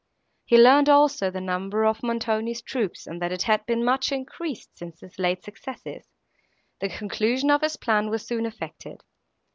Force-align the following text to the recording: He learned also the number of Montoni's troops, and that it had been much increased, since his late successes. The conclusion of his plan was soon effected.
He 0.45 0.57
learned 0.57 0.89
also 0.89 1.29
the 1.29 1.39
number 1.39 1.85
of 1.85 2.01
Montoni's 2.01 2.63
troops, 2.63 3.05
and 3.05 3.21
that 3.21 3.31
it 3.31 3.43
had 3.43 3.63
been 3.67 3.85
much 3.85 4.11
increased, 4.11 4.75
since 4.75 5.01
his 5.01 5.19
late 5.19 5.43
successes. 5.43 6.07
The 6.79 6.89
conclusion 6.89 7.51
of 7.51 7.61
his 7.61 7.77
plan 7.77 8.09
was 8.09 8.25
soon 8.25 8.47
effected. 8.47 9.03